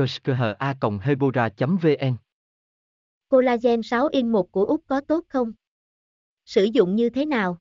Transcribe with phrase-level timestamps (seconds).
[0.00, 0.74] kushkha
[1.82, 2.16] vn
[3.28, 5.52] Collagen 6 in 1 của Úc có tốt không?
[6.44, 7.58] Sử dụng như thế nào?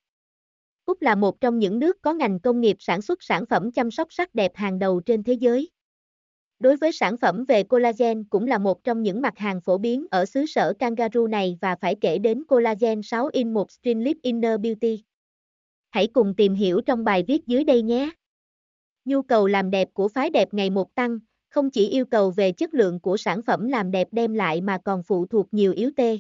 [0.85, 3.91] Úc là một trong những nước có ngành công nghiệp sản xuất sản phẩm chăm
[3.91, 5.69] sóc sắc đẹp hàng đầu trên thế giới.
[6.59, 10.05] Đối với sản phẩm về collagen cũng là một trong những mặt hàng phổ biến
[10.11, 14.59] ở xứ sở kangaroo này và phải kể đến collagen 6 in 1 Streamlip Inner
[14.61, 15.03] Beauty.
[15.89, 18.09] Hãy cùng tìm hiểu trong bài viết dưới đây nhé.
[19.05, 21.19] Nhu cầu làm đẹp của phái đẹp ngày một tăng,
[21.49, 24.77] không chỉ yêu cầu về chất lượng của sản phẩm làm đẹp đem lại mà
[24.77, 26.19] còn phụ thuộc nhiều yếu tê.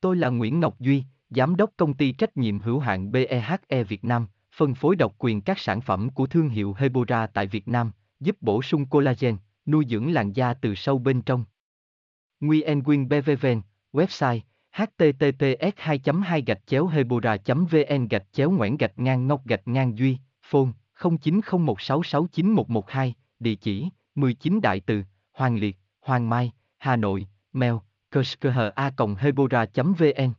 [0.00, 4.04] Tôi là Nguyễn Ngọc Duy, Giám đốc công ty trách nhiệm hữu hạn BEHE Việt
[4.04, 7.92] Nam, phân phối độc quyền các sản phẩm của thương hiệu Hebora tại Việt Nam,
[8.20, 11.44] giúp bổ sung collagen, nuôi dưỡng làn da từ sâu bên trong.
[12.40, 13.60] Nguyen Quyên BVVN,
[13.92, 14.40] website
[14.72, 19.98] https 2 2 gạch chéo hebora vn gạch chéo ngoãn gạch ngang ngọc gạch ngang
[19.98, 25.02] duy phone 0901669112 địa chỉ 19 Đại Từ,
[25.32, 27.74] Hoàng Liệt, Hoàng Mai, Hà Nội, mail
[28.12, 28.72] kushkha
[29.18, 30.32] hebora vn